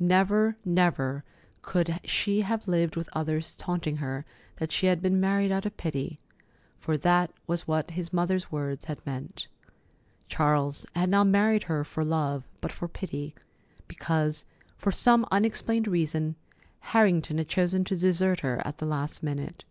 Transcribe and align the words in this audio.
Never, 0.00 0.56
never 0.64 1.22
could 1.60 2.00
she 2.02 2.40
have 2.40 2.66
lived 2.66 2.96
with 2.96 3.10
others 3.12 3.52
taunting 3.54 3.98
her 3.98 4.24
that 4.56 4.72
she 4.72 4.86
had 4.86 5.02
been 5.02 5.20
married 5.20 5.52
out 5.52 5.66
of 5.66 5.76
pity—for 5.76 6.96
that 6.96 7.30
was 7.46 7.68
what 7.68 7.90
his 7.90 8.10
mother's 8.10 8.50
words 8.50 8.86
had 8.86 9.04
meant. 9.04 9.48
Charles 10.28 10.86
had 10.94 11.10
not 11.10 11.26
married 11.26 11.64
her 11.64 11.84
for 11.84 12.06
love, 12.06 12.48
but 12.62 12.72
for 12.72 12.88
pity, 12.88 13.34
because, 13.86 14.46
for 14.78 14.92
some 14.92 15.26
unexplained 15.30 15.86
reason, 15.88 16.36
Harrington 16.80 17.36
had 17.36 17.48
chosen 17.48 17.84
to 17.84 17.96
desert 17.96 18.40
her 18.40 18.62
at 18.66 18.78
the 18.78 18.86
last 18.86 19.22
minute. 19.22 19.64